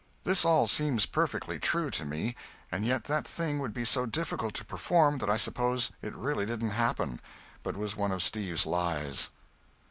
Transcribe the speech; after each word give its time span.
This 0.23 0.45
all 0.45 0.65
seems 0.65 1.05
perfectly 1.05 1.59
true 1.59 1.91
to 1.91 2.03
me, 2.05 2.35
and 2.71 2.83
yet 2.83 3.03
that 3.03 3.27
thing 3.27 3.59
would 3.59 3.71
be 3.71 3.85
so 3.85 4.07
difficult 4.07 4.55
to 4.55 4.65
perform 4.65 5.19
that 5.19 5.29
I 5.29 5.37
suppose 5.37 5.91
it 6.01 6.15
really 6.15 6.47
didn't 6.47 6.71
happen, 6.71 7.21
but 7.61 7.77
was 7.77 7.95
one 7.95 8.11
of 8.11 8.23
Steve's 8.23 8.65
lies. 8.65 9.29